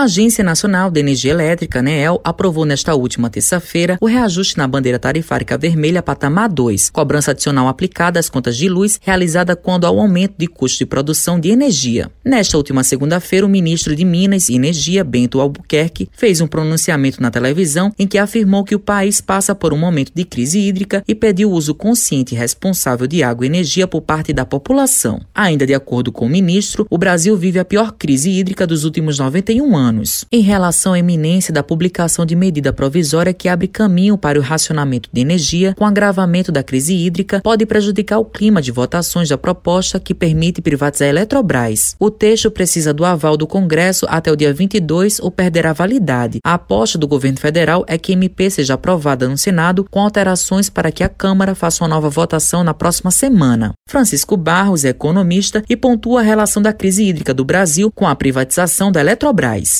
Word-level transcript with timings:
A 0.00 0.04
Agência 0.04 0.42
Nacional 0.42 0.90
de 0.90 0.98
Energia 0.98 1.30
Elétrica, 1.30 1.80
ANEEL, 1.80 2.22
aprovou 2.24 2.64
nesta 2.64 2.94
última 2.94 3.28
terça-feira 3.28 3.98
o 4.00 4.06
reajuste 4.06 4.56
na 4.56 4.66
bandeira 4.66 4.98
tarifárica 4.98 5.58
vermelha 5.58 6.02
patamar 6.02 6.48
2, 6.48 6.88
cobrança 6.88 7.32
adicional 7.32 7.68
aplicada 7.68 8.18
às 8.18 8.30
contas 8.30 8.56
de 8.56 8.66
luz 8.66 8.98
realizada 9.02 9.54
quando 9.54 9.84
há 9.84 9.90
o 9.90 10.00
aumento 10.00 10.36
de 10.38 10.46
custo 10.46 10.78
de 10.78 10.86
produção 10.86 11.38
de 11.38 11.50
energia. 11.50 12.10
Nesta 12.24 12.56
última 12.56 12.82
segunda-feira, 12.82 13.44
o 13.44 13.48
ministro 13.50 13.94
de 13.94 14.02
Minas 14.02 14.48
e 14.48 14.54
Energia, 14.54 15.04
Bento 15.04 15.38
Albuquerque, 15.38 16.08
fez 16.16 16.40
um 16.40 16.46
pronunciamento 16.46 17.20
na 17.20 17.30
televisão 17.30 17.92
em 17.98 18.06
que 18.06 18.16
afirmou 18.16 18.64
que 18.64 18.74
o 18.74 18.80
país 18.80 19.20
passa 19.20 19.54
por 19.54 19.74
um 19.74 19.78
momento 19.78 20.12
de 20.14 20.24
crise 20.24 20.60
hídrica 20.60 21.04
e 21.06 21.14
pediu 21.14 21.50
o 21.50 21.52
uso 21.52 21.74
consciente 21.74 22.34
e 22.34 22.38
responsável 22.38 23.06
de 23.06 23.22
água 23.22 23.44
e 23.44 23.50
energia 23.50 23.86
por 23.86 24.00
parte 24.00 24.32
da 24.32 24.46
população. 24.46 25.20
Ainda 25.34 25.66
de 25.66 25.74
acordo 25.74 26.10
com 26.10 26.24
o 26.24 26.30
ministro, 26.30 26.86
o 26.88 26.96
Brasil 26.96 27.36
vive 27.36 27.58
a 27.58 27.66
pior 27.66 27.92
crise 27.92 28.30
hídrica 28.30 28.66
dos 28.66 28.84
últimos 28.84 29.18
91 29.18 29.76
anos 29.76 29.89
anos. 29.90 30.24
Em 30.32 30.40
relação 30.40 30.92
à 30.94 30.98
eminência 30.98 31.52
da 31.52 31.62
publicação 31.62 32.24
de 32.24 32.34
medida 32.34 32.72
provisória 32.72 33.34
que 33.34 33.48
abre 33.48 33.68
caminho 33.68 34.16
para 34.16 34.38
o 34.38 34.42
racionamento 34.42 35.10
de 35.12 35.20
energia 35.20 35.74
com 35.76 35.84
agravamento 35.84 36.50
da 36.50 36.62
crise 36.62 36.94
hídrica, 36.94 37.40
pode 37.42 37.66
prejudicar 37.66 38.18
o 38.18 38.24
clima 38.24 38.62
de 38.62 38.70
votações 38.70 39.28
da 39.28 39.36
proposta 39.36 40.00
que 40.00 40.14
permite 40.14 40.62
privatizar 40.62 41.08
a 41.08 41.10
Eletrobras. 41.10 41.96
O 41.98 42.10
texto 42.10 42.50
precisa 42.50 42.94
do 42.94 43.04
aval 43.04 43.36
do 43.36 43.46
Congresso 43.46 44.06
até 44.08 44.30
o 44.30 44.36
dia 44.36 44.54
22 44.54 45.20
ou 45.20 45.30
perderá 45.30 45.72
validade. 45.72 46.38
A 46.44 46.54
aposta 46.54 46.96
do 46.96 47.08
governo 47.08 47.38
federal 47.38 47.84
é 47.86 47.98
que 47.98 48.12
a 48.12 48.14
MP 48.14 48.50
seja 48.50 48.74
aprovada 48.74 49.28
no 49.28 49.36
Senado 49.36 49.84
com 49.90 50.00
alterações 50.00 50.70
para 50.70 50.92
que 50.92 51.02
a 51.02 51.08
Câmara 51.08 51.54
faça 51.54 51.82
uma 51.82 51.88
nova 51.88 52.08
votação 52.08 52.62
na 52.62 52.72
próxima 52.72 53.10
semana. 53.10 53.72
Francisco 53.88 54.36
Barros 54.36 54.84
é 54.84 54.90
economista 54.90 55.62
e 55.68 55.76
pontua 55.76 56.20
a 56.20 56.22
relação 56.22 56.62
da 56.62 56.72
crise 56.72 57.04
hídrica 57.04 57.34
do 57.34 57.44
Brasil 57.44 57.90
com 57.92 58.06
a 58.06 58.14
privatização 58.14 58.92
da 58.92 59.00
Eletrobras. 59.00 59.79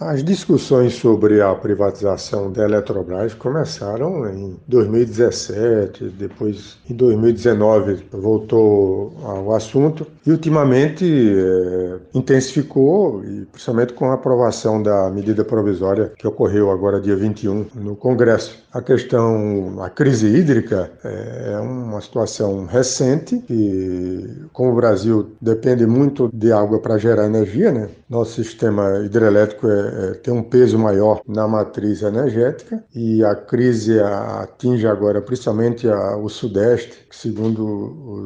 As 0.00 0.22
discussões 0.22 0.94
sobre 0.94 1.42
a 1.42 1.52
privatização 1.56 2.52
da 2.52 2.62
Eletrobras 2.62 3.34
começaram 3.34 4.32
em 4.32 4.56
2017, 4.68 6.04
depois 6.10 6.78
em 6.88 6.94
2019 6.94 8.06
voltou 8.12 9.12
ao 9.24 9.52
assunto 9.52 10.06
e 10.24 10.30
ultimamente 10.30 11.04
é, 11.04 11.96
intensificou, 12.14 13.24
e 13.24 13.44
principalmente 13.46 13.92
com 13.92 14.12
a 14.12 14.14
aprovação 14.14 14.80
da 14.80 15.10
medida 15.10 15.44
provisória 15.44 16.12
que 16.16 16.28
ocorreu 16.28 16.70
agora 16.70 17.00
dia 17.00 17.16
21 17.16 17.66
no 17.74 17.96
Congresso. 17.96 18.68
A 18.72 18.80
questão, 18.80 19.82
a 19.82 19.90
crise 19.90 20.28
hídrica 20.28 20.92
é, 21.02 21.54
é 21.54 21.58
uma 21.58 22.00
situação 22.00 22.66
recente 22.66 23.42
e 23.50 24.46
como 24.52 24.70
o 24.70 24.76
Brasil 24.76 25.32
depende 25.40 25.84
muito 25.86 26.30
de 26.32 26.52
água 26.52 26.78
para 26.78 26.98
gerar 26.98 27.26
energia, 27.26 27.72
né? 27.72 27.88
Nosso 28.08 28.44
sistema 28.44 29.00
hidrelétrico 29.04 29.66
é, 29.66 29.87
é, 29.88 30.14
tem 30.14 30.32
um 30.32 30.42
peso 30.42 30.78
maior 30.78 31.20
na 31.26 31.48
matriz 31.48 32.02
energética 32.02 32.84
e 32.94 33.24
a 33.24 33.34
crise 33.34 33.98
atinge 34.00 34.86
agora 34.86 35.20
principalmente 35.20 35.88
a, 35.88 36.16
o 36.16 36.28
Sudeste, 36.28 37.06
que 37.08 37.16
segundo 37.16 37.64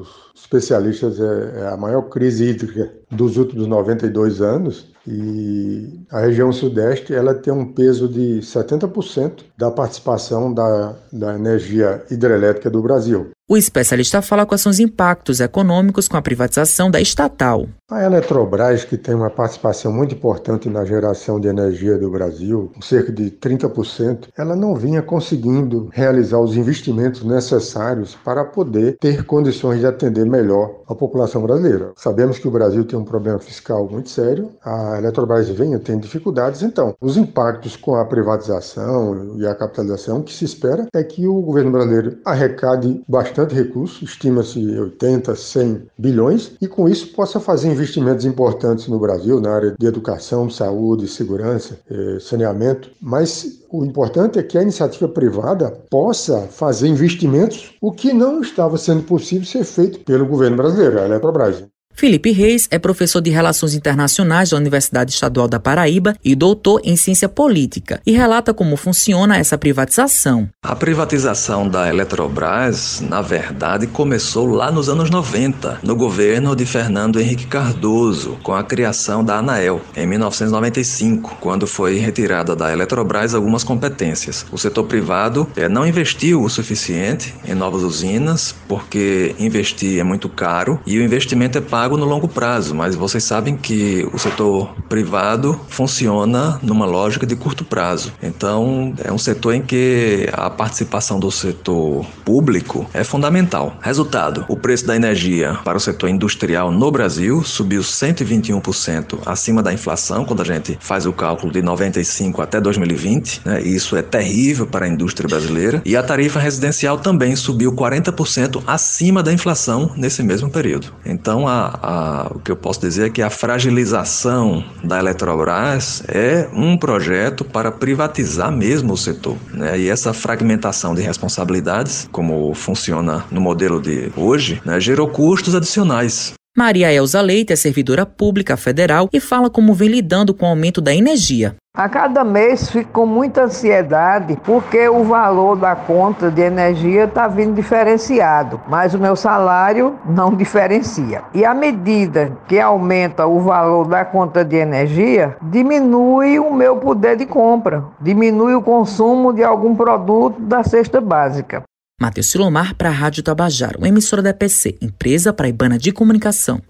os 0.00 0.32
especialistas 0.34 1.20
é, 1.20 1.60
é 1.60 1.66
a 1.68 1.76
maior 1.76 2.02
crise 2.02 2.50
hídrica 2.50 2.92
dos 3.10 3.36
últimos 3.36 3.66
92 3.66 4.40
anos 4.40 4.92
e 5.06 6.00
a 6.10 6.20
região 6.20 6.52
sudeste 6.52 7.14
ela 7.14 7.34
tem 7.34 7.52
um 7.52 7.72
peso 7.72 8.08
de 8.08 8.40
70% 8.40 9.44
da 9.56 9.70
participação 9.70 10.52
da, 10.52 10.94
da 11.12 11.34
energia 11.34 12.04
hidrelétrica 12.10 12.70
do 12.70 12.82
Brasil. 12.82 13.30
O 13.48 13.56
especialista 13.56 14.22
fala 14.22 14.46
quais 14.46 14.62
são 14.62 14.70
os 14.70 14.80
impactos 14.80 15.40
econômicos 15.40 16.08
com 16.08 16.16
a 16.16 16.22
privatização 16.22 16.90
da 16.90 17.00
estatal. 17.00 17.66
A 17.90 18.02
Eletrobras, 18.02 18.84
que 18.84 18.96
tem 18.96 19.14
uma 19.14 19.28
participação 19.28 19.92
muito 19.92 20.14
importante 20.14 20.70
na 20.70 20.84
geração 20.84 21.38
de 21.38 21.48
energia 21.48 21.98
do 21.98 22.10
Brasil, 22.10 22.72
cerca 22.80 23.12
de 23.12 23.30
30%, 23.30 24.28
ela 24.38 24.56
não 24.56 24.74
vinha 24.74 25.02
conseguindo 25.02 25.90
realizar 25.92 26.38
os 26.38 26.56
investimentos 26.56 27.24
necessários 27.24 28.16
para 28.24 28.42
poder 28.44 28.96
ter 28.98 29.24
condições 29.26 29.80
de 29.80 29.86
atender 29.86 30.24
melhor 30.24 30.80
a 30.88 30.94
população 30.94 31.42
brasileira. 31.42 31.92
Sabemos 31.96 32.38
que 32.38 32.48
o 32.48 32.50
Brasil 32.50 32.84
tem 32.84 32.98
um 32.98 33.04
problema 33.04 33.38
fiscal 33.38 33.86
muito 33.86 34.08
sério, 34.08 34.50
a 34.64 34.91
Eletrobras 34.98 35.48
vem 35.48 35.78
tendo 35.78 36.02
dificuldades, 36.02 36.62
então 36.62 36.94
os 37.00 37.16
impactos 37.16 37.76
com 37.76 37.94
a 37.94 38.04
privatização 38.04 39.36
e 39.38 39.46
a 39.46 39.54
capitalização 39.54 40.22
que 40.22 40.32
se 40.32 40.44
espera 40.44 40.86
é 40.94 41.02
que 41.02 41.26
o 41.26 41.40
governo 41.40 41.70
brasileiro 41.70 42.18
arrecade 42.24 43.02
bastante 43.08 43.54
recursos, 43.54 44.02
estima-se 44.02 44.58
80, 44.78 45.34
100 45.34 45.86
bilhões, 45.98 46.52
e 46.60 46.68
com 46.68 46.88
isso 46.88 47.12
possa 47.14 47.40
fazer 47.40 47.70
investimentos 47.70 48.24
importantes 48.24 48.88
no 48.88 48.98
Brasil 48.98 49.40
na 49.40 49.54
área 49.54 49.74
de 49.78 49.86
educação, 49.86 50.50
saúde, 50.50 51.08
segurança, 51.08 51.78
eh, 51.90 52.18
saneamento, 52.20 52.90
mas 53.00 53.62
o 53.70 53.84
importante 53.84 54.38
é 54.38 54.42
que 54.42 54.58
a 54.58 54.62
iniciativa 54.62 55.08
privada 55.08 55.70
possa 55.90 56.42
fazer 56.42 56.88
investimentos, 56.88 57.74
o 57.80 57.90
que 57.90 58.12
não 58.12 58.40
estava 58.40 58.76
sendo 58.76 59.02
possível 59.02 59.46
ser 59.46 59.64
feito 59.64 60.00
pelo 60.00 60.26
governo 60.26 60.56
brasileiro, 60.56 61.00
a 61.00 61.04
Eletrobras. 61.06 61.64
Felipe 61.94 62.32
Reis 62.32 62.66
é 62.70 62.78
professor 62.78 63.20
de 63.20 63.30
Relações 63.30 63.74
Internacionais 63.74 64.50
da 64.50 64.56
Universidade 64.56 65.12
Estadual 65.12 65.46
da 65.46 65.60
Paraíba 65.60 66.16
e 66.24 66.34
doutor 66.34 66.80
em 66.82 66.96
Ciência 66.96 67.28
Política 67.28 68.00
e 68.04 68.12
relata 68.12 68.52
como 68.52 68.76
funciona 68.76 69.36
essa 69.36 69.56
privatização. 69.56 70.48
A 70.62 70.74
privatização 70.74 71.68
da 71.68 71.88
Eletrobras, 71.88 73.00
na 73.00 73.20
verdade, 73.20 73.86
começou 73.86 74.46
lá 74.46 74.72
nos 74.72 74.88
anos 74.88 75.10
90, 75.10 75.80
no 75.82 75.94
governo 75.94 76.56
de 76.56 76.66
Fernando 76.66 77.20
Henrique 77.20 77.46
Cardoso, 77.46 78.38
com 78.42 78.52
a 78.52 78.64
criação 78.64 79.24
da 79.24 79.38
ANAEL, 79.38 79.80
em 79.94 80.06
1995, 80.06 81.36
quando 81.40 81.66
foi 81.66 81.98
retirada 81.98 82.56
da 82.56 82.72
Eletrobras 82.72 83.34
algumas 83.34 83.62
competências. 83.62 84.44
O 84.50 84.58
setor 84.58 84.84
privado 84.84 85.46
é, 85.54 85.68
não 85.68 85.86
investiu 85.86 86.42
o 86.42 86.48
suficiente 86.48 87.34
em 87.46 87.54
novas 87.54 87.82
usinas, 87.82 88.54
porque 88.66 89.36
investir 89.38 90.00
é 90.00 90.02
muito 90.02 90.28
caro 90.28 90.80
e 90.86 90.98
o 90.98 91.02
investimento 91.02 91.58
é 91.58 91.60
pago 91.60 91.81
pago 91.82 91.96
no 91.96 92.06
longo 92.06 92.28
prazo, 92.28 92.76
mas 92.76 92.94
vocês 92.94 93.24
sabem 93.24 93.56
que 93.56 94.08
o 94.12 94.16
setor 94.16 94.72
privado 94.88 95.60
funciona 95.68 96.60
numa 96.62 96.86
lógica 96.86 97.26
de 97.26 97.34
curto 97.34 97.64
prazo. 97.64 98.12
Então, 98.22 98.94
é 99.02 99.12
um 99.12 99.18
setor 99.18 99.54
em 99.54 99.62
que 99.62 100.28
a 100.32 100.48
participação 100.48 101.18
do 101.18 101.28
setor 101.28 102.06
público 102.24 102.86
é 102.94 103.02
fundamental. 103.02 103.76
Resultado: 103.82 104.44
o 104.48 104.56
preço 104.56 104.86
da 104.86 104.94
energia 104.94 105.58
para 105.64 105.76
o 105.76 105.80
setor 105.80 106.08
industrial 106.08 106.70
no 106.70 106.88
Brasil 106.88 107.42
subiu 107.42 107.80
121% 107.80 109.18
acima 109.26 109.60
da 109.60 109.72
inflação 109.72 110.24
quando 110.24 110.42
a 110.42 110.44
gente 110.44 110.78
faz 110.80 111.04
o 111.04 111.12
cálculo 111.12 111.52
de 111.52 111.62
95 111.62 112.40
até 112.40 112.60
2020. 112.60 113.40
Né? 113.44 113.62
Isso 113.62 113.96
é 113.96 114.02
terrível 114.02 114.68
para 114.68 114.86
a 114.86 114.88
indústria 114.88 115.28
brasileira. 115.28 115.82
E 115.84 115.96
a 115.96 116.02
tarifa 116.04 116.38
residencial 116.38 116.98
também 116.98 117.34
subiu 117.34 117.72
40% 117.72 118.62
acima 118.68 119.20
da 119.20 119.32
inflação 119.32 119.90
nesse 119.96 120.22
mesmo 120.22 120.48
período. 120.48 120.92
Então, 121.04 121.48
a, 121.48 121.71
a, 121.82 122.30
o 122.34 122.38
que 122.38 122.50
eu 122.50 122.56
posso 122.56 122.80
dizer 122.80 123.06
é 123.06 123.10
que 123.10 123.22
a 123.22 123.30
fragilização 123.30 124.64
da 124.82 124.98
Eletrobras 124.98 126.02
é 126.08 126.48
um 126.52 126.76
projeto 126.76 127.44
para 127.44 127.70
privatizar 127.70 128.50
mesmo 128.50 128.92
o 128.92 128.96
setor. 128.96 129.36
Né? 129.52 129.80
E 129.80 129.88
essa 129.88 130.12
fragmentação 130.12 130.94
de 130.94 131.02
responsabilidades, 131.02 132.08
como 132.10 132.52
funciona 132.54 133.24
no 133.30 133.40
modelo 133.40 133.80
de 133.80 134.10
hoje, 134.16 134.60
né, 134.64 134.80
gerou 134.80 135.08
custos 135.08 135.54
adicionais. 135.54 136.32
Maria 136.56 136.92
Elza 136.92 137.20
Leite 137.22 137.52
é 137.52 137.56
servidora 137.56 138.04
pública 138.04 138.58
federal 138.58 139.08
e 139.10 139.18
fala 139.20 139.48
como 139.48 139.72
vem 139.72 139.88
lidando 139.88 140.34
com 140.34 140.44
o 140.44 140.48
aumento 140.50 140.82
da 140.82 140.94
energia. 140.94 141.56
A 141.74 141.88
cada 141.88 142.22
mês 142.22 142.70
fico 142.70 142.92
com 142.92 143.06
muita 143.06 143.44
ansiedade 143.44 144.38
porque 144.44 144.90
o 144.90 145.04
valor 145.04 145.56
da 145.56 145.74
conta 145.74 146.30
de 146.30 146.42
energia 146.42 147.04
está 147.04 147.26
vindo 147.26 147.54
diferenciado, 147.54 148.60
mas 148.68 148.92
o 148.92 148.98
meu 148.98 149.16
salário 149.16 149.98
não 150.04 150.36
diferencia. 150.36 151.22
E 151.32 151.46
à 151.46 151.54
medida 151.54 152.36
que 152.46 152.60
aumenta 152.60 153.26
o 153.26 153.40
valor 153.40 153.88
da 153.88 154.04
conta 154.04 154.44
de 154.44 154.56
energia, 154.56 155.34
diminui 155.40 156.38
o 156.38 156.52
meu 156.52 156.76
poder 156.76 157.16
de 157.16 157.24
compra, 157.24 157.82
diminui 157.98 158.54
o 158.54 158.60
consumo 158.60 159.32
de 159.32 159.42
algum 159.42 159.74
produto 159.74 160.42
da 160.42 160.62
cesta 160.62 161.00
básica. 161.00 161.62
Matheus 161.98 162.30
Silomar 162.30 162.74
para 162.74 162.90
a 162.90 162.92
Rádio 162.92 163.22
Tabajaro, 163.22 163.86
emissora 163.86 164.20
da 164.20 164.28
EPC, 164.28 164.76
empresa 164.82 165.32
paraibana 165.32 165.78
de 165.78 165.90
comunicação. 165.90 166.60